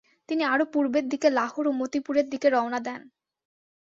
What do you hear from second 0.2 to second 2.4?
তিনি আরো পূর্বের দিকে লাহোর ও মতিপুরের